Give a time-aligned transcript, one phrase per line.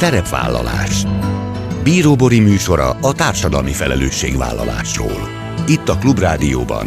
[0.00, 1.02] Szerepvállalás
[1.82, 5.28] Bíróbori műsora a társadalmi felelősségvállalásról.
[5.66, 6.86] Itt a Klubrádióban.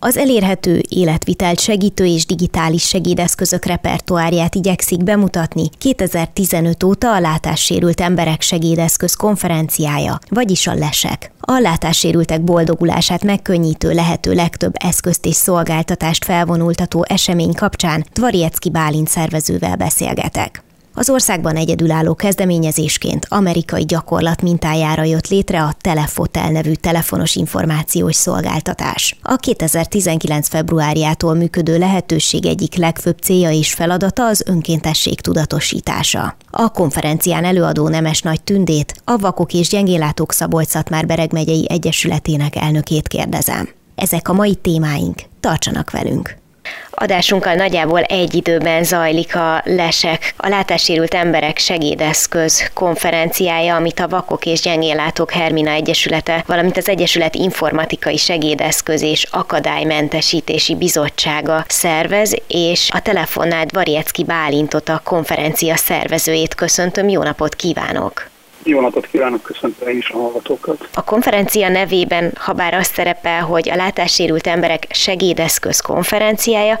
[0.00, 8.40] Az elérhető életvitelt segítő és digitális segédeszközök repertoárját igyekszik bemutatni 2015 óta a látássérült emberek
[8.40, 11.32] segédeszköz konferenciája, vagyis a LESEK.
[11.40, 19.76] A látássérültek boldogulását megkönnyítő lehető legtöbb eszközt és szolgáltatást felvonultató esemény kapcsán Tvariecki Bálint szervezővel
[19.76, 20.62] beszélgetek.
[20.98, 29.18] Az országban egyedülálló kezdeményezésként amerikai gyakorlat mintájára jött létre a Telefotel nevű telefonos információs szolgáltatás.
[29.22, 30.48] A 2019.
[30.48, 36.36] februárjától működő lehetőség egyik legfőbb célja és feladata az önkéntesség tudatosítása.
[36.50, 43.08] A konferencián előadó Nemes Nagy Tündét, a Vakok és Gyengélátók Szabolcs-Szatmár Bereg megyei Egyesületének elnökét
[43.08, 43.68] kérdezem.
[43.94, 46.46] Ezek a mai témáink, tartsanak velünk!
[46.90, 54.46] Adásunkkal nagyjából egy időben zajlik a Lesek, a látássérült emberek segédeszköz konferenciája, amit a Vakok
[54.46, 63.02] és Gyengéllátók Hermina Egyesülete, valamint az Egyesület Informatikai Segédeszköz és Akadálymentesítési Bizottsága szervez, és a
[63.02, 67.08] telefonnál Variecki Bálintot a konferencia szervezőjét köszöntöm.
[67.08, 68.28] Jó napot kívánok!
[68.68, 70.88] Jó napot kívánok, köszöntöm én is a hallgatókat.
[70.94, 76.78] A konferencia nevében, ha bár azt szerepel, hogy a látássérült emberek segédeszköz konferenciája,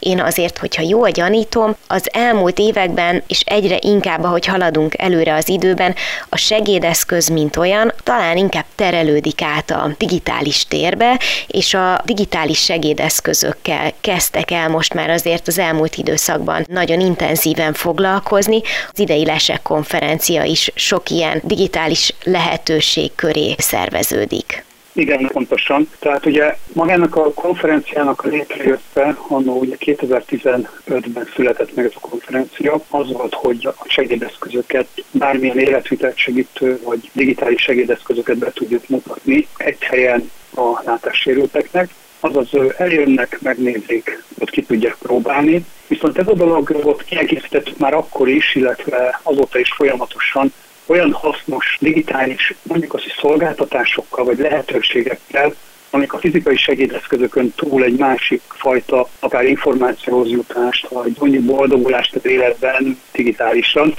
[0.00, 5.48] én azért, hogyha jól gyanítom, az elmúlt években, és egyre inkább, ahogy haladunk előre az
[5.48, 5.94] időben,
[6.28, 13.92] a segédeszköz, mint olyan, talán inkább terelődik át a digitális térbe, és a digitális segédeszközökkel
[14.00, 18.60] kezdtek el most már azért az elmúlt időszakban nagyon intenzíven foglalkozni.
[18.92, 24.64] Az idei Lesek konferencia is sok ilyen digitális lehetőség köré szerveződik.
[25.00, 25.88] Igen, pontosan.
[25.98, 32.80] Tehát ugye magának a konferenciának a létrejötte, annó ugye 2015-ben született meg ez a konferencia,
[32.90, 39.82] az volt, hogy a segédeszközöket, bármilyen életvitelt segítő, vagy digitális segédeszközöket be tudjuk mutatni egy
[39.82, 41.90] helyen a látássérülteknek,
[42.20, 45.64] azaz eljönnek, megnézik, ott ki tudják próbálni.
[45.86, 50.52] Viszont ez a dolog volt kiegészített már akkor is, illetve azóta is folyamatosan
[50.90, 55.54] olyan hasznos digitális, mondjuk azt, hogy szolgáltatásokkal vagy lehetőségekkel,
[55.90, 62.26] amik a fizikai segédeszközökön túl egy másik fajta, akár információhoz jutást, vagy mondjuk boldogulást az
[62.26, 63.94] életben digitálisan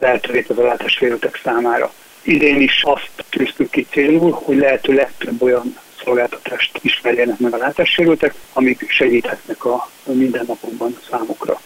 [0.00, 1.92] lehetővé tesz a látássérültek számára.
[2.22, 8.34] Idén is azt tűztük ki célul, hogy lehető legtöbb olyan szolgáltatást ismerjenek meg a látássérültek,
[8.52, 11.60] amik segíthetnek a mindennapokban számukra.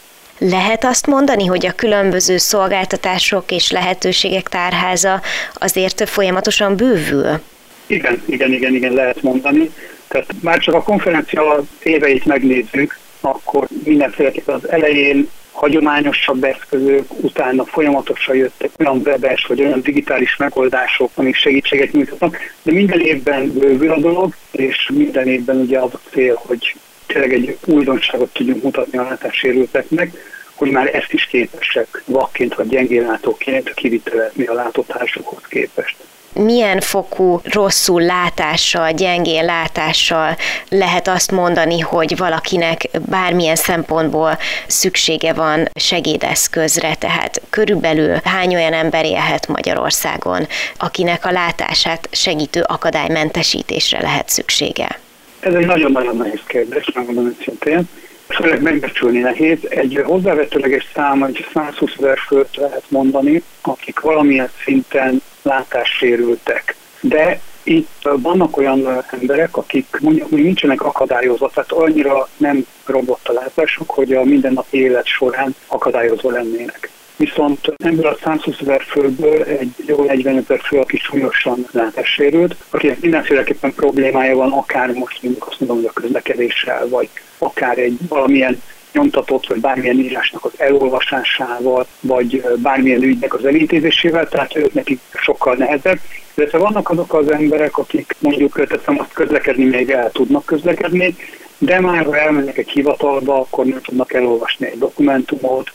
[0.51, 5.21] Lehet azt mondani, hogy a különböző szolgáltatások és lehetőségek tárháza
[5.55, 7.41] azért folyamatosan bővül?
[7.87, 9.71] Igen, igen, igen, igen, lehet mondani.
[10.09, 18.37] Tehát már csak a konferencia éveit megnézzük, akkor mindenféleképpen az elején hagyományosabb eszközök, utána folyamatosan
[18.37, 23.99] jöttek olyan webes vagy olyan digitális megoldások, amik segítséget nyújtottak, de minden évben bővül a
[23.99, 26.75] dolog, és minden évben ugye az a cél, hogy
[27.07, 30.32] tényleg egy újdonságot tudjunk mutatni a látássérülteknek,
[30.63, 35.97] hogy már ezt is képesek vakként vagy gyengénlátóként kivitelezni a látótársukhoz képest.
[36.35, 40.37] Milyen fokú rosszul látással, gyengén látással
[40.69, 49.05] lehet azt mondani, hogy valakinek bármilyen szempontból szüksége van segédeszközre, tehát körülbelül hány olyan ember
[49.05, 50.47] élhet Magyarországon,
[50.79, 54.99] akinek a látását segítő akadálymentesítésre lehet szüksége?
[55.41, 57.89] Ez egy nagyon-nagyon nehéz kérdés, megmondom őszintén
[58.35, 59.59] főleg megbecsülni nehéz.
[59.69, 66.77] Egy hozzávetőleges szám, egy 120 ezer főt lehet mondani, akik valamilyen szinten látássérültek.
[67.01, 73.33] De itt vannak olyan emberek, akik mondjuk még nincsenek akadályozva, tehát annyira nem robott a
[73.33, 79.75] látásuk, hogy a mindennapi élet során akadályozva lennének viszont ebből a 120 ezer főből egy
[79.87, 85.61] jó 40 ezer fő, aki súlyosan látássérült, akinek mindenféleképpen problémája van, akár most mondjuk azt
[85.61, 87.09] mondom, hogy a közlekedéssel, vagy
[87.43, 88.63] akár egy valamilyen
[88.93, 95.55] nyomtatott, vagy bármilyen írásnak az elolvasásával, vagy bármilyen ügynek az elintézésével, tehát ők nekik sokkal
[95.55, 95.99] nehezebb.
[96.35, 101.17] Illetve vannak azok az emberek, akik mondjuk teszem azt közlekedni, még el tudnak közlekedni,
[101.59, 105.73] de már ha elmennek egy hivatalba, akkor nem tudnak elolvasni egy dokumentumot,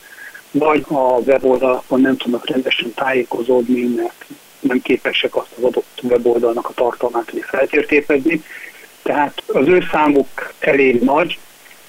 [0.52, 4.26] vagy a weboldalakon nem tudnak rendesen tájékozódni, mert
[4.60, 8.44] nem képesek azt az adott weboldalnak a tartalmát feltérképezni.
[9.04, 11.38] Tehát az ő számuk elég nagy,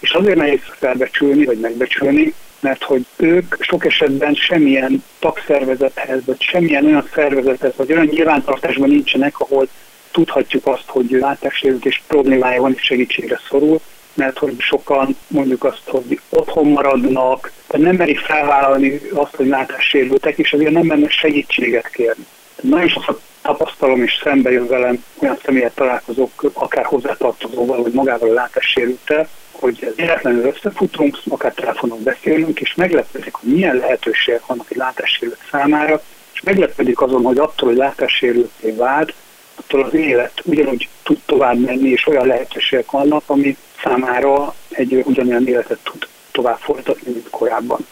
[0.00, 6.84] és azért nehéz felbecsülni, vagy megbecsülni, mert hogy ők sok esetben semmilyen tagszervezethez, vagy semmilyen
[6.84, 9.68] olyan szervezethez, vagy olyan nyilvántartásban nincsenek, ahol
[10.10, 13.80] tudhatjuk azt, hogy látássérülés problémája van és segítségre szorul,
[14.14, 20.38] mert hogy sokan mondjuk azt, hogy otthon maradnak, de nem merik felvállalni azt, hogy látássérültek,
[20.38, 22.26] és azért nem mennek segítséget kérni.
[22.60, 28.32] Nagyon sokszor tapasztalom és szembe jön velem olyan személyet találkozók, akár hozzátartozóval, vagy magával a
[28.32, 29.28] látássérültel,
[29.60, 36.02] hogy véletlenül összefutunk, akár telefonon beszélünk, és meglepődik, hogy milyen lehetőségek vannak egy látássérült számára,
[36.32, 39.14] és meglepődik azon, hogy attól, hogy látássérülté vált,
[39.54, 45.48] attól az élet ugyanúgy tud tovább menni, és olyan lehetőségek vannak, ami számára egy ugyanolyan
[45.48, 47.86] életet tud tovább folytatni, mint korábban.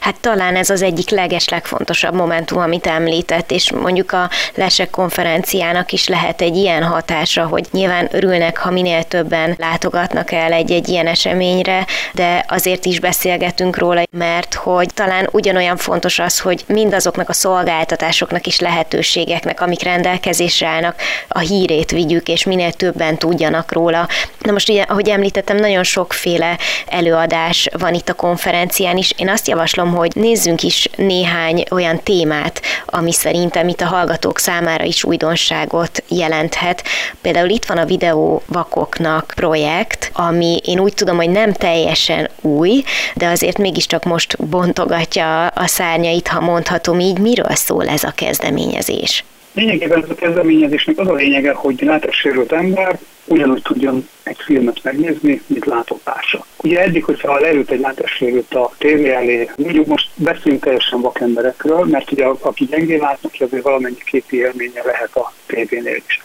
[0.00, 5.92] Hát talán ez az egyik leges, legfontosabb momentum, amit említett, és mondjuk a Lesek konferenciának
[5.92, 11.06] is lehet egy ilyen hatása, hogy nyilván örülnek, ha minél többen látogatnak el egy-egy ilyen
[11.06, 17.32] eseményre, de azért is beszélgetünk róla, mert hogy talán ugyanolyan fontos az, hogy mindazoknak a
[17.32, 24.08] szolgáltatásoknak és lehetőségeknek, amik rendelkezésre állnak, a hírét vigyük, és minél többen tudjanak róla.
[24.38, 29.12] Na most ugye, ahogy említettem, nagyon sokféle előadás van itt a konferencián is.
[29.16, 34.38] Én azt javaslom, javaslom, hogy nézzünk is néhány olyan témát, ami szerintem itt a hallgatók
[34.38, 36.84] számára is újdonságot jelenthet.
[37.20, 42.84] Például itt van a Videó Vakoknak projekt, ami én úgy tudom, hogy nem teljesen új,
[43.14, 47.18] de azért mégiscsak most bontogatja a szárnyait, ha mondhatom így.
[47.18, 49.24] Miről szól ez a kezdeményezés?
[49.54, 55.42] Lényegében ez a kezdeményezésnek az a lényege, hogy látássérült ember ugyanúgy tudjon egy filmet megnézni,
[55.46, 56.46] mint látótársa.
[56.62, 62.10] Ugye eddig, hogyha leült egy látássérült a tévé elé, mondjuk most beszélünk teljesen vakemberekről, mert
[62.10, 66.22] ugye aki gyengén látnak, azért valamennyi képi élménye lehet a tévénél is.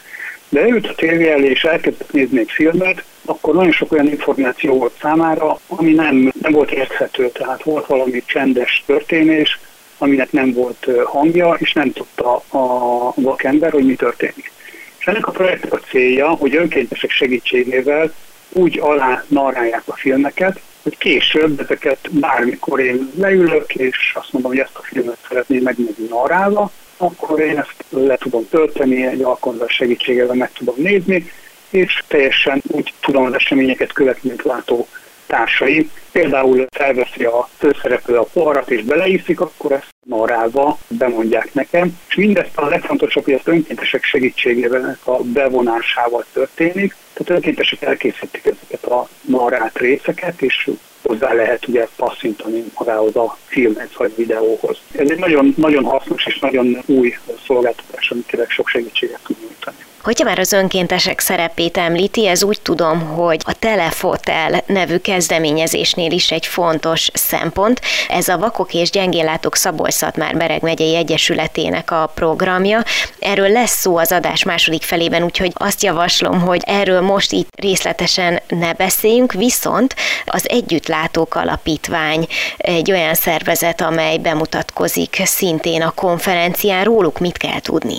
[0.48, 4.78] De leült a tévé elé és elkezdett nézni egy filmet, akkor nagyon sok olyan információ
[4.78, 9.58] volt számára, ami nem, nem volt érthető, tehát volt valami csendes történés,
[10.00, 14.52] aminek nem volt hangja, és nem tudta a vakember, hogy mi történik.
[14.98, 18.12] És ennek a projektnek a célja, hogy önkéntesek segítségével
[18.52, 24.60] úgy alá narrálják a filmeket, hogy később ezeket bármikor én leülök, és azt mondom, hogy
[24.60, 30.34] ezt a filmet szeretném megnézni narrálva, akkor én ezt le tudom tölteni, egy alkalmazás segítségével
[30.34, 31.30] meg tudom nézni,
[31.70, 34.88] és teljesen úgy tudom az eseményeket követni, mint látó
[35.30, 35.90] társai.
[36.12, 41.98] Például felveszi a főszereplő a poharat és beleiszik, akkor ezt narrálva bemondják nekem.
[42.08, 46.96] És mindezt a legfontosabb, hogy ezt önkéntesek segítségével a bevonásával történik.
[47.12, 50.70] Tehát önkéntesek elkészítik ezeket a narrált részeket, és
[51.02, 54.78] hozzá lehet ugye passzintani magához a filmhez vagy videóhoz.
[54.92, 57.16] Ez egy nagyon, nagyon hasznos és nagyon új
[57.46, 59.89] szolgáltatás, amit tényleg sok segítséget tud nyújtani.
[60.02, 66.30] Hogyha már az önkéntesek szerepét említi, ez úgy tudom, hogy a Telefotel nevű kezdeményezésnél is
[66.30, 67.80] egy fontos szempont.
[68.08, 72.82] Ez a Vakok és Gyengéllátók szabolcs már Bereg megyei Egyesületének a programja.
[73.18, 78.40] Erről lesz szó az adás második felében, úgyhogy azt javaslom, hogy erről most itt részletesen
[78.48, 79.94] ne beszéljünk, viszont
[80.24, 82.26] az Együttlátók Alapítvány
[82.56, 86.84] egy olyan szervezet, amely bemutatkozik szintén a konferencián.
[86.84, 87.98] Róluk mit kell tudni?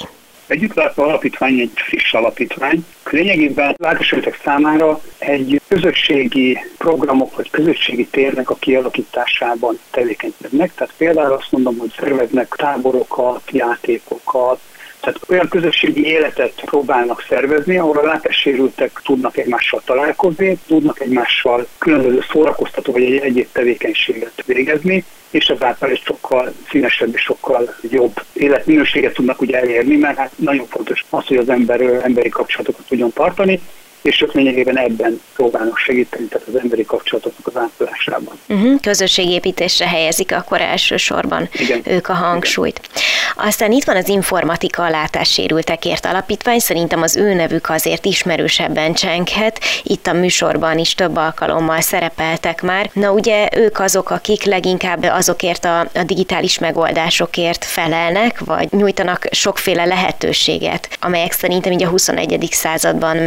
[0.51, 2.85] Együttlátó alapítvány egy friss alapítvány.
[3.09, 10.73] Lényegében látássérültek számára egy közösségi programok vagy közösségi térnek a kialakításában tevékenykednek.
[10.73, 14.59] Tehát például azt mondom, hogy szerveznek táborokat, játékokat,
[15.01, 22.23] tehát olyan közösségi életet próbálnak szervezni, ahol a látássérültek tudnak egymással találkozni, tudnak egymással különböző
[22.31, 29.13] szórakoztató vagy egy egyéb tevékenységet végezni, és ezáltal egy sokkal színesebb és sokkal jobb életminőséget
[29.13, 33.61] tudnak ugye elérni, mert hát nagyon fontos az, hogy az ember emberi kapcsolatokat tudjon tartani,
[34.01, 38.39] és ők lényegében ebben próbálnak segíteni, tehát az emberi kapcsolatoknak az ápolásában.
[38.49, 41.81] Uh-huh, közösségépítésre helyezik akkor elsősorban Igen.
[41.85, 42.79] ők a hangsúlyt.
[42.83, 43.47] Igen.
[43.47, 50.07] Aztán itt van az informatika látássérültekért alapítvány, szerintem az ő nevük azért ismerősebben csenghet, itt
[50.07, 52.89] a műsorban is több alkalommal szerepeltek már.
[52.93, 59.85] Na ugye ők azok, akik leginkább azokért a, a digitális megoldásokért felelnek, vagy nyújtanak sokféle
[59.85, 62.47] lehetőséget, amelyek szerintem így a 21.
[62.51, 63.17] században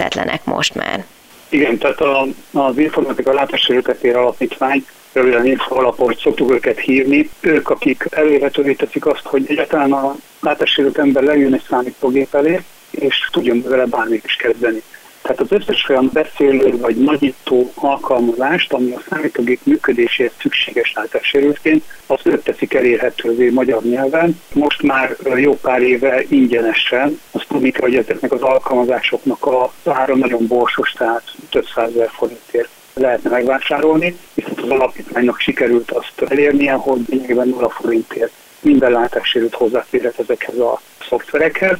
[0.00, 1.04] megkerülhetetlenek most már.
[1.48, 7.70] Igen, tehát a, az informatika látássérültekért alapítvány röviden info alapon, hogy szoktuk őket hívni, ők,
[7.70, 13.62] akik elérhetővé teszik azt, hogy egyáltalán a látássérült ember leüljön egy számítógép elé, és tudjon
[13.62, 14.82] vele bármit is kezdeni.
[15.22, 22.26] Tehát az összes olyan beszélő vagy nagyító alkalmazást, ami a számítógép működéséhez szükséges látássérültként, azt
[22.26, 24.40] ők teszik elérhetővé magyar nyelven.
[24.52, 30.16] Most már jó pár éve ingyenesen, azt tudni kell, hogy ezeknek az alkalmazásoknak a ára
[30.16, 37.00] nagyon borsos, tehát több százezer forintért lehetne megvásárolni, viszont az alapítványnak sikerült azt elérnie, hogy
[37.08, 41.78] lényegében 0 forintért minden látássérült hozzáférhet ezekhez a szoftverekhez,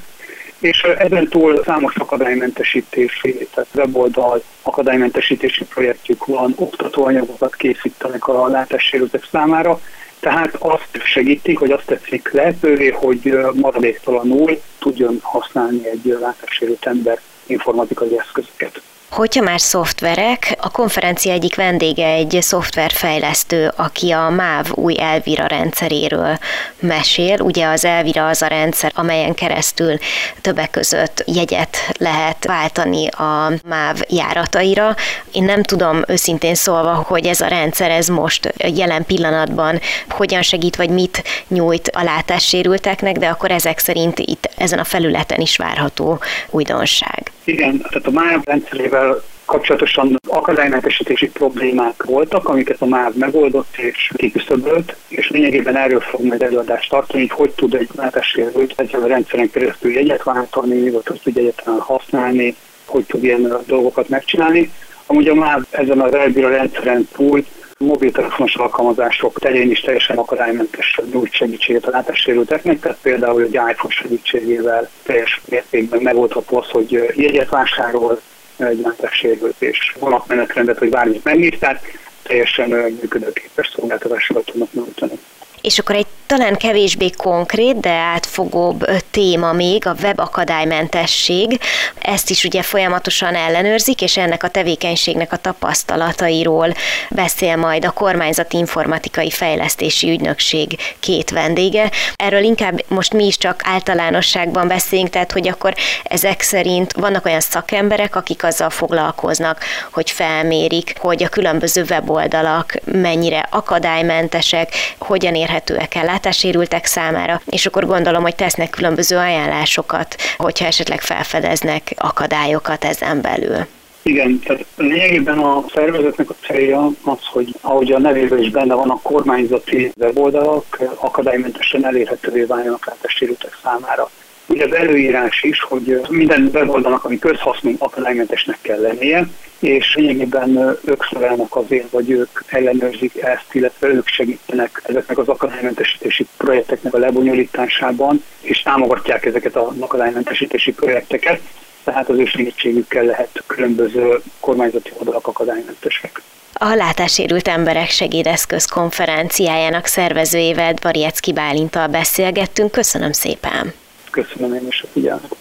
[0.60, 9.80] és ezen túl számos akadálymentesítési, tehát weboldal akadálymentesítési projektjük van, oktatóanyagokat készítenek a látássérültek számára,
[10.20, 18.18] tehát azt segítik, hogy azt tetszik lehetővé, hogy maradéktalanul tudjon használni egy látássérült ember informatikai
[18.18, 18.82] eszközöket.
[19.10, 26.38] Hogyha már szoftverek, a konferencia egyik vendége egy szoftverfejlesztő, aki a MÁV új Elvira rendszeréről
[26.80, 27.40] mesél.
[27.40, 29.98] Ugye az Elvira az a rendszer, amelyen keresztül
[30.40, 34.94] többek között jegyet lehet váltani a MÁV járataira.
[35.32, 40.76] Én nem tudom őszintén szólva, hogy ez a rendszer ez most jelen pillanatban hogyan segít,
[40.76, 46.20] vagy mit nyújt a látássérülteknek, de akkor ezek szerint itt ezen a felületen is várható
[46.50, 47.30] újdonság.
[47.44, 48.99] Igen, tehát a MÁV rendszerével
[49.44, 56.42] kapcsolatosan akadálymentesítési problémák voltak, amiket a MÁV megoldott és kiküszöbölt, és lényegében erről fog majd
[56.42, 61.20] előadást tartani, hogy hogy tud egy látássérült ezzel a rendszeren keresztül jegyet váltani, vagy hogy
[61.22, 64.70] tud egyetlen használni, hogy tud ilyen dolgokat megcsinálni.
[65.06, 67.44] Amúgy a MÁV ezen a Elbira rendszeren túl
[67.78, 74.88] mobiltelefonos alkalmazások terén is teljesen akadálymentes nyújt segítséget a látássérülteknek, tehát például egy iPhone segítségével
[75.02, 78.20] teljes mértékben megoldható az, hogy jegyet vásárol
[78.68, 81.82] egy látássérült és vonatmenetrendet, hogy bármit tehát
[82.22, 85.18] teljesen működőképes szolgáltatásokat tudnak nyújtani.
[85.60, 91.60] És akkor egy talán kevésbé konkrét, de átfogóbb téma még a webakadálymentesség.
[91.98, 96.74] Ezt is ugye folyamatosan ellenőrzik, és ennek a tevékenységnek a tapasztalatairól
[97.10, 101.90] beszél majd a Kormányzati Informatikai Fejlesztési Ügynökség két vendége.
[102.16, 107.40] Erről inkább most mi is csak általánosságban beszélünk, tehát hogy akkor ezek szerint vannak olyan
[107.40, 116.04] szakemberek, akik azzal foglalkoznak, hogy felmérik, hogy a különböző weboldalak mennyire akadálymentesek, hogyan érhetőek el
[116.04, 123.66] látássérültek számára, és akkor gondolom, hogy tesznek különböző ajánlásokat, hogyha esetleg felfedeznek akadályokat ezen belül.
[124.02, 128.90] Igen, tehát lényegében a szervezetnek a célja az, hogy ahogy a nevében is benne van,
[128.90, 134.10] a kormányzati weboldalak akadálymentesen elérhetővé váljanak látássérültek számára.
[134.50, 139.28] Ugye az előírás is, hogy minden weboldalnak, ami közhasznú akadálymentesnek kell lennie,
[139.58, 146.26] és lényegében ők szerelnek azért, vagy ők ellenőrzik ezt, illetve ők segítenek ezeknek az akadálymentesítési
[146.36, 151.40] projekteknek a lebonyolításában, és támogatják ezeket az akadálymentesítési projekteket,
[151.84, 156.22] tehát az ő segítségükkel lehet különböző kormányzati oldalak akadálymentesek.
[156.52, 162.70] A Látássérült Emberek Segédeszköz konferenciájának szervezőjével Variecki Bálintal beszélgettünk.
[162.70, 163.72] Köszönöm szépen!
[164.10, 165.36] Köszönöm én is a figyelmet!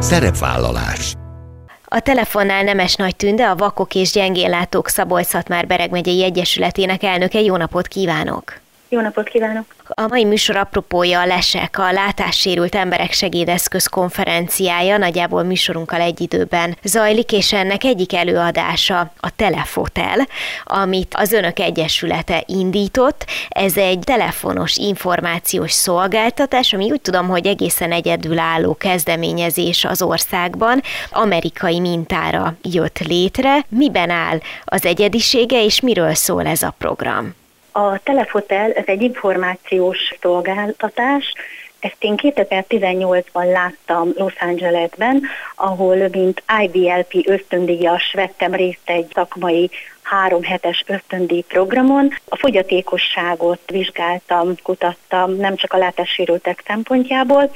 [0.00, 1.16] Szerepvállalás
[1.90, 7.40] a telefonnál Nemes Nagy Tünde, a Vakok és Gyengéllátók Szabolcs-Szatmár Bereg megyei Egyesületének elnöke.
[7.40, 8.60] Jó napot kívánok!
[8.90, 9.64] Jó napot kívánok!
[9.88, 16.76] A mai műsor apropója a Lesek, a látássérült emberek segédeszköz konferenciája, nagyjából műsorunkkal egy időben
[16.82, 20.26] zajlik, és ennek egyik előadása a Telefotel,
[20.64, 23.26] amit az Önök Egyesülete indított.
[23.48, 31.80] Ez egy telefonos információs szolgáltatás, ami úgy tudom, hogy egészen egyedülálló kezdeményezés az országban, amerikai
[31.80, 33.64] mintára jött létre.
[33.68, 37.34] Miben áll az egyedisége, és miről szól ez a program?
[37.72, 41.32] A Telefotel, ez egy információs szolgáltatás,
[41.80, 45.22] ezt én 2018-ban láttam Los Angelesben,
[45.54, 49.70] ahol mint IBLP ösztöndíjas vettem részt egy szakmai
[50.02, 52.14] három hetes ösztöndíj programon.
[52.28, 57.50] A fogyatékosságot vizsgáltam, kutattam, nem csak a látássérültek szempontjából.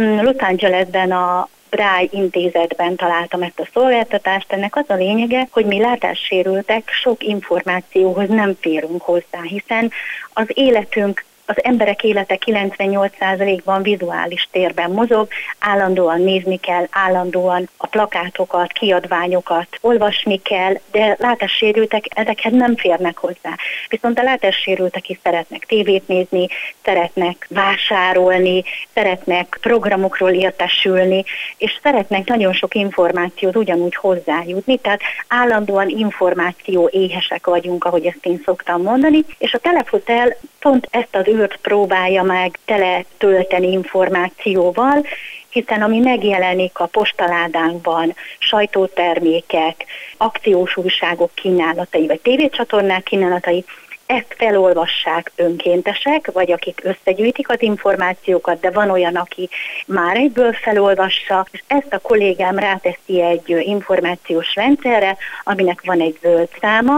[0.00, 4.52] Mm, Los Angelesben a Braille intézetben találtam ezt a szolgáltatást.
[4.52, 9.90] Ennek az a lényege, hogy mi látássérültek sok információhoz nem férünk hozzá, hiszen
[10.32, 18.72] az életünk az emberek élete 98%-ban vizuális térben mozog, állandóan nézni kell, állandóan a plakátokat,
[18.72, 23.56] kiadványokat olvasni kell, de látássérültek ezekhez nem férnek hozzá.
[23.88, 26.46] Viszont a látássérültek is szeretnek tévét nézni,
[26.84, 28.62] szeretnek vásárolni,
[28.94, 31.24] szeretnek programokról értesülni,
[31.56, 38.42] és szeretnek nagyon sok információt ugyanúgy hozzájutni, tehát állandóan információ éhesek vagyunk, ahogy ezt én
[38.44, 45.06] szoktam mondani, és a Telefotel pont ezt az őt próbálja meg tele tölteni információval,
[45.48, 49.84] hiszen ami megjelenik a postaládánkban, sajtótermékek,
[50.16, 53.64] akciós újságok kínálatai, vagy tévécsatornák kínálatai,
[54.06, 59.48] ezt felolvassák önkéntesek, vagy akik összegyűjtik az információkat, de van olyan, aki
[59.86, 66.48] már egyből felolvassa, és ezt a kollégám ráteszi egy információs rendszerre, aminek van egy zöld
[66.60, 66.94] száma,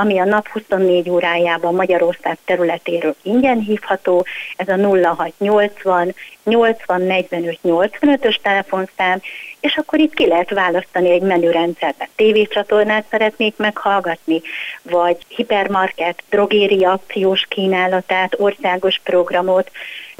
[0.00, 4.24] ami a nap 24 órájában Magyarország területéről ingyen hívható,
[4.56, 6.14] ez a 0680
[6.44, 9.20] 80 45 85-ös telefonszám,
[9.60, 12.08] és akkor itt ki lehet választani egy menürendszerben.
[12.16, 14.40] Tévécsatornát szeretnék meghallgatni,
[14.82, 19.70] vagy hipermarket, drogéria akciós kínálatát, országos programot,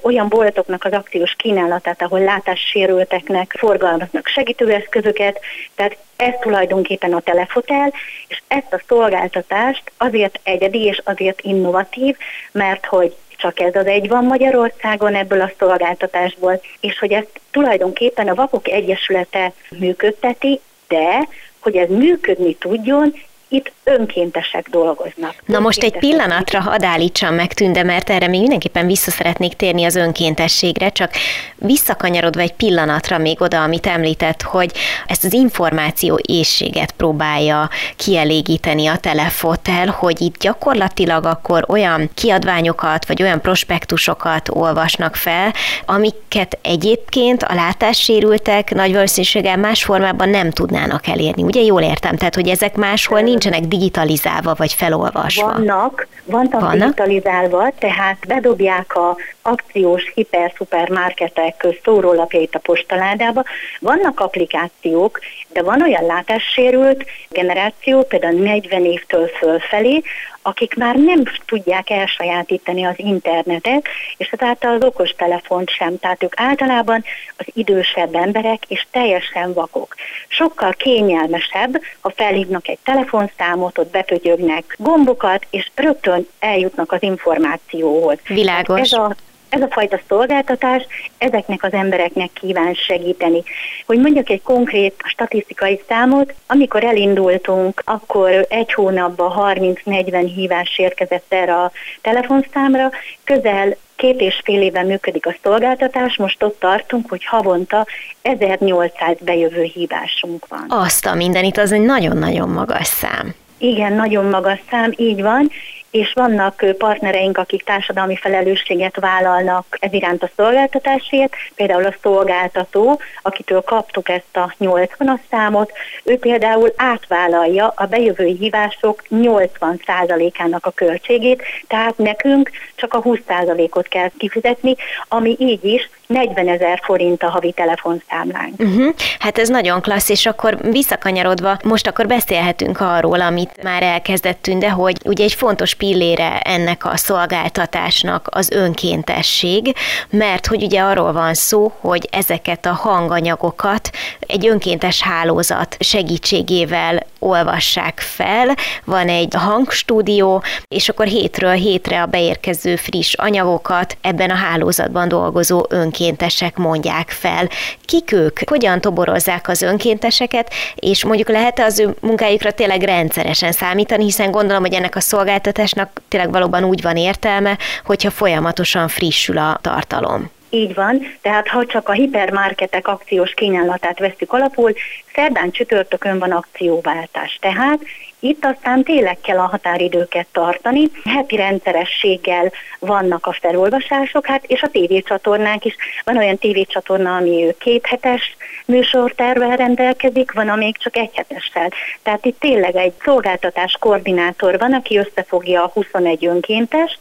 [0.03, 5.41] olyan boltoknak az akciós kínálatát, ahol látássérülteknek forgalmaznak segítőeszközöket,
[5.75, 7.93] tehát ez tulajdonképpen a telefotel,
[8.29, 12.17] és ezt a szolgáltatást azért egyedi és azért innovatív,
[12.53, 18.29] mert hogy csak ez az egy van Magyarországon ebből a szolgáltatásból, és hogy ezt tulajdonképpen
[18.29, 21.29] a Vakok Egyesülete működteti, de
[21.59, 23.15] hogy ez működni tudjon,
[23.49, 25.35] itt önkéntesek dolgoznak.
[25.47, 29.85] Na most egy pillanatra hadd állítsam meg Tünde, mert erre még mindenképpen vissza szeretnék térni
[29.85, 31.11] az önkéntességre, csak
[31.55, 34.73] visszakanyarodva egy pillanatra még oda, amit említett, hogy
[35.07, 43.23] ezt az információ éjséget próbálja kielégíteni a telefotel, hogy itt gyakorlatilag akkor olyan kiadványokat, vagy
[43.23, 45.53] olyan prospektusokat olvasnak fel,
[45.87, 51.43] amiket egyébként a látássérültek nagy valószínűséggel más formában nem tudnának elérni.
[51.43, 52.17] Ugye jól értem?
[52.17, 55.53] Tehát, hogy ezek máshol nincsenek digitalizálva vagy felolvasva.
[55.53, 56.73] Vannak, vannak, vannak?
[56.73, 63.45] digitalizálva, tehát bedobják a akciós hiper-szupermarketek szórólapjait a postaládába.
[63.81, 70.03] Vannak applikációk, de van olyan látássérült generáció, például 40 évtől fölfelé,
[70.43, 75.99] akik már nem tudják elsajátítani az internetet, és ezáltal az okostelefont sem.
[75.99, 77.05] Tehát ők általában
[77.37, 79.95] az idősebb emberek, és teljesen vakok.
[80.29, 88.19] Sokkal kényelmesebb, ha felhívnak egy telefonszámot, ott bepötyögnek gombokat, és rögtön eljutnak az információhoz.
[88.27, 88.81] Világos.
[88.81, 89.15] Ez a
[89.49, 90.87] ez a fajta szolgáltatás
[91.19, 93.43] ezeknek az embereknek kíván segíteni.
[93.87, 101.55] Hogy mondjak egy konkrét statisztikai számot, amikor elindultunk, akkor egy hónapban 30-40 hívás érkezett erre
[101.55, 102.91] a telefonszámra,
[103.25, 107.87] közel két és fél éven működik a szolgáltatás, most ott tartunk, hogy havonta
[108.23, 110.65] 1800 bejövő hívásunk van.
[110.69, 113.35] Azt a mindenit, az egy nagyon-nagyon magas szám.
[113.59, 115.51] Igen, nagyon magas szám, így van,
[115.91, 123.61] és vannak partnereink, akik társadalmi felelősséget vállalnak ez iránt a szolgáltatásért, például a szolgáltató, akitől
[123.61, 125.73] kaptuk ezt a 80-as számot,
[126.05, 134.11] ő például átvállalja a bejövő hívások 80%-ának a költségét, tehát nekünk csak a 20%-ot kell
[134.17, 134.77] kifizetni,
[135.09, 138.55] ami így is 40 ezer forint a havi telefonszámlánk.
[138.59, 138.95] Uh-huh.
[139.19, 144.71] Hát ez nagyon klassz, és akkor visszakanyarodva, most akkor beszélhetünk arról, amit már elkezdettünk, de
[144.71, 149.75] hogy ugye egy fontos pillére ennek a szolgáltatásnak az önkéntesség,
[150.11, 153.91] mert hogy ugye arról van szó, hogy ezeket a hanganyagokat
[154.21, 162.77] egy önkéntes hálózat segítségével olvassák fel, van egy hangstúdió, és akkor hétről hétre a beérkező
[162.77, 165.67] friss anyagokat ebben a hálózatban dolgozó
[165.99, 167.49] önkéntesek mondják fel.
[167.85, 168.39] Kik ők?
[168.49, 174.63] Hogyan toborozzák az önkénteseket, és mondjuk lehet az ő munkájukra tényleg rendszeresen számítani, hiszen gondolom,
[174.63, 180.31] hogy ennek a szolgáltatásnak tényleg valóban úgy van értelme, hogyha folyamatosan frissül a tartalom.
[180.51, 184.73] Így van, tehát ha csak a hipermarketek akciós kínállatát veszük alapul,
[185.15, 187.39] szerdán csütörtökön van akcióváltás.
[187.41, 187.79] Tehát
[188.21, 194.69] itt aztán tényleg kell a határidőket tartani, heti rendszerességgel vannak a felolvasások, hát és a
[194.69, 195.77] tévécsatornák is.
[196.05, 201.71] Van olyan tévécsatorna, ami két hetes műsortervel rendelkezik, van, amíg csak egy hetessel.
[202.03, 206.99] Tehát itt tényleg egy szolgáltatás koordinátor van, aki összefogja a 21 önkéntest,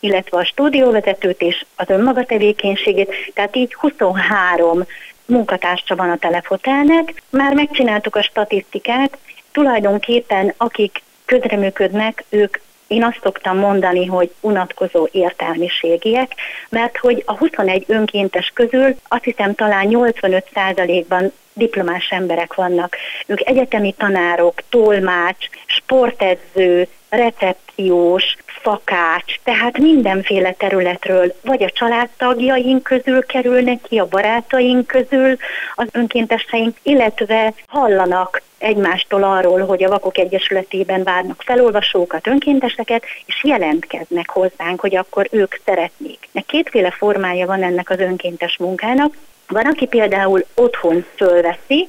[0.00, 4.84] illetve a stúdióvezetőt és az önmaga tevékenységét, tehát így 23
[5.26, 7.22] munkatársa van a telefotelnek.
[7.30, 9.18] Már megcsináltuk a statisztikát,
[9.52, 16.32] tulajdonképpen akik közreműködnek, ők én azt szoktam mondani, hogy unatkozó értelmiségiek,
[16.68, 22.96] mert hogy a 21 önkéntes közül azt hiszem talán 85%-ban diplomás emberek vannak.
[23.26, 33.80] Ők egyetemi tanárok, tolmács, sportedző, recepciós, szakács, tehát mindenféle területről, vagy a családtagjaink közül kerülnek
[33.82, 35.36] ki, a barátaink közül
[35.74, 44.30] az önkénteseink, illetve hallanak egymástól arról, hogy a Vakok Egyesületében várnak felolvasókat, önkénteseket, és jelentkeznek
[44.30, 46.28] hozzánk, hogy akkor ők szeretnék.
[46.46, 49.14] Kétféle formája van ennek az önkéntes munkának.
[49.48, 51.88] Van, aki például otthon fölveszi,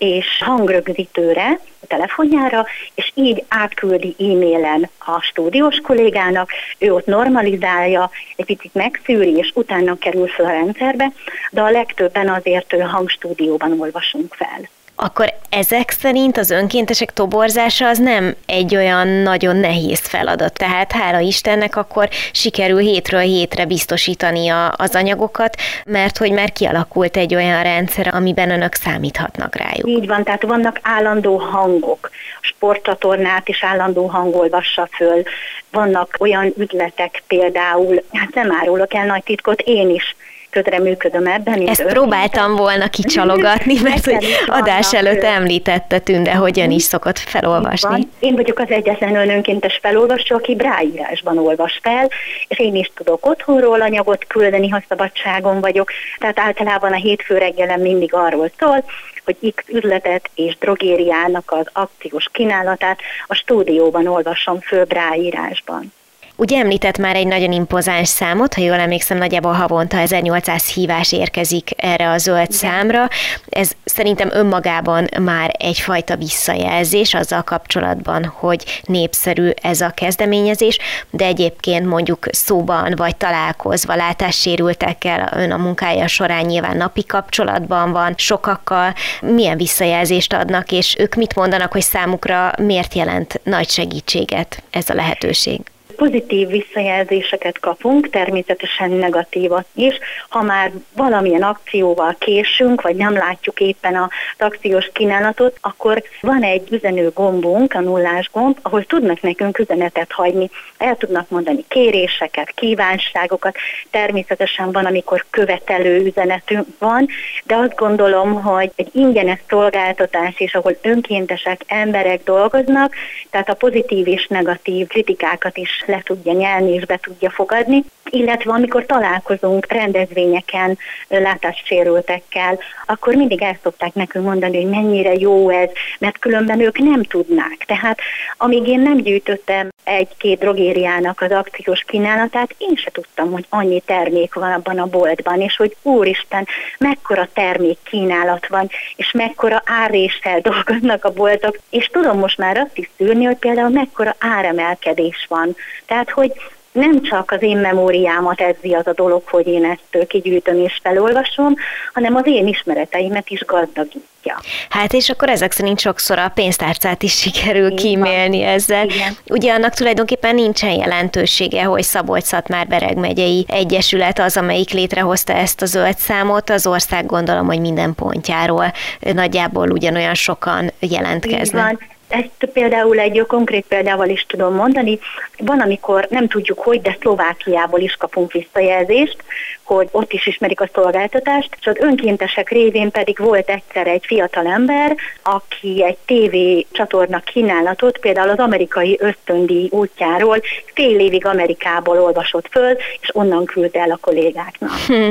[0.00, 8.44] és hangrögzítőre, a telefonjára, és így átküldi e-mailen a stúdiós kollégának, ő ott normalizálja, egy
[8.44, 11.12] picit megszűri, és utána kerül fel a rendszerbe,
[11.50, 14.68] de a legtöbben azért hangstúdióban olvasunk fel
[15.02, 20.52] akkor ezek szerint az önkéntesek toborzása az nem egy olyan nagyon nehéz feladat.
[20.52, 27.34] Tehát hála Istennek akkor sikerül hétről hétre biztosítani az anyagokat, mert hogy már kialakult egy
[27.34, 29.88] olyan rendszer, amiben önök számíthatnak rájuk.
[29.88, 32.10] Így van, tehát vannak állandó hangok.
[32.40, 35.22] A sportcsatornát is állandó hang olvassa föl.
[35.70, 40.16] Vannak olyan ütletek például, hát nem árulok el nagy titkot, én is
[40.50, 41.68] közreműködöm ebben.
[41.68, 48.08] Ezt próbáltam volna kicsalogatni, mert hogy adás előtt említette Tünde, hogy ön is szokott felolvasni.
[48.18, 52.08] Én vagyok az egyetlen önönkéntes felolvasó, aki bráírásban olvas fel,
[52.48, 55.90] és én is tudok otthonról anyagot küldeni, ha szabadságon vagyok.
[56.18, 58.84] Tehát általában a hétfő reggelen mindig arról szól,
[59.24, 65.92] hogy X üzletet és drogériának az akciós kínálatát a stúdióban olvasom föl bráírásban.
[66.40, 71.70] Ugye említett már egy nagyon impozáns számot, ha jól emlékszem, nagyjából havonta 1800 hívás érkezik
[71.76, 73.08] erre a zöld számra.
[73.48, 80.78] Ez szerintem önmagában már egyfajta visszajelzés azzal kapcsolatban, hogy népszerű ez a kezdeményezés,
[81.10, 88.14] de egyébként mondjuk szóban vagy találkozva látássérültekkel ön a munkája során nyilván napi kapcsolatban van
[88.16, 94.90] sokakkal, milyen visszajelzést adnak, és ők mit mondanak, hogy számukra miért jelent nagy segítséget ez
[94.90, 95.60] a lehetőség?
[96.00, 99.98] Pozitív visszajelzéseket kapunk, természetesen negatívat is.
[100.28, 104.08] Ha már valamilyen akcióval késünk, vagy nem látjuk éppen a
[104.38, 110.50] akciós kínálatot, akkor van egy üzenő gombunk, a nullás gomb, ahol tudnak nekünk üzenetet hagyni.
[110.78, 113.56] El tudnak mondani kéréseket, kívánságokat.
[113.90, 117.08] Természetesen van, amikor követelő üzenetünk van,
[117.44, 122.94] de azt gondolom, hogy egy ingyenes szolgáltatás, és ahol önkéntesek, emberek dolgoznak,
[123.30, 128.52] tehát a pozitív és negatív kritikákat is le tudja nyelni és be tudja fogadni, illetve
[128.52, 136.18] amikor találkozunk rendezvényeken látássérültekkel, akkor mindig el szokták nekünk mondani, hogy mennyire jó ez, mert
[136.18, 137.64] különben ők nem tudnák.
[137.66, 137.98] Tehát
[138.36, 144.34] amíg én nem gyűjtöttem egy-két drogériának az akciós kínálatát, én se tudtam, hogy annyi termék
[144.34, 146.46] van abban a boltban, és hogy úristen,
[146.78, 152.78] mekkora termék kínálat van, és mekkora áréssel dolgoznak a boltok, és tudom most már azt
[152.78, 155.56] is szűrni, hogy például mekkora áremelkedés van.
[155.90, 156.32] Tehát, hogy
[156.72, 161.54] nem csak az én memóriámat edzi az a dolog, hogy én ezt kigyűjtöm és felolvasom,
[161.92, 164.40] hanem az én ismereteimet is gazdagítja.
[164.68, 168.84] Hát és akkor ezek szerint sokszor a pénztárcát is sikerül kímélni ezzel.
[168.84, 169.16] Igen.
[169.26, 175.98] Ugye annak tulajdonképpen nincsen jelentősége, hogy Szabolcs-Szatmár-Bereg megyei egyesület az, amelyik létrehozta ezt a zöld
[175.98, 181.98] számot, az ország gondolom, hogy minden pontjáról nagyjából ugyanolyan sokan jelentkeznek.
[182.10, 184.98] Ezt például egy konkrét példával is tudom mondani.
[185.38, 189.16] Van, amikor nem tudjuk, hogy, de Szlovákiából is kapunk visszajelzést,
[189.62, 194.46] hogy ott is ismerik a szolgáltatást, és az önkéntesek révén pedig volt egyszer egy fiatal
[194.46, 196.36] ember, aki egy TV
[196.72, 200.40] csatorna kínálatot, például az amerikai ösztöndi útjáról
[200.74, 204.70] fél évig Amerikából olvasott föl, és onnan küldte el a kollégáknak.
[204.86, 205.10] Hm.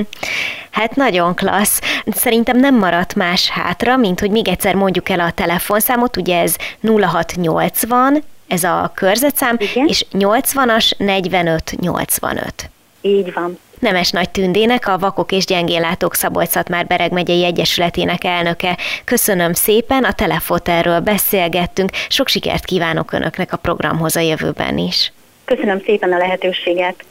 [0.71, 1.81] Hát nagyon klassz.
[2.05, 6.55] Szerintem nem maradt más hátra, mint hogy még egyszer mondjuk el a telefonszámot, ugye ez
[6.97, 9.87] 0680, ez a körzetszám, Igen?
[9.87, 12.69] és 80-as 4585.
[13.01, 13.59] Így van.
[13.79, 18.77] Nemes Nagy Tündének, a Vakok és Gyengéllátók szabolcs Bereg megyei egyesületének elnöke.
[19.03, 25.13] Köszönöm szépen, a telefoterről beszélgettünk, sok sikert kívánok Önöknek a programhoz a jövőben is.
[25.45, 27.03] Köszönöm szépen a lehetőséget.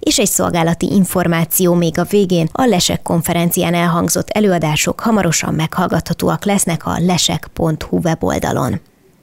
[0.00, 6.86] És egy szolgálati információ még a végén, a Lesek konferencián elhangzott előadások hamarosan meghallgathatóak lesznek
[6.86, 8.80] a lesek.hu weboldalon.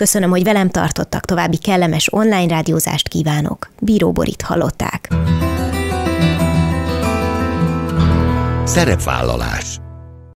[0.00, 3.70] Köszönöm, hogy velem tartottak, további kellemes online rádiózást kívánok.
[3.80, 5.08] Bíró Borit hallották.
[8.64, 9.80] Szerepvállalás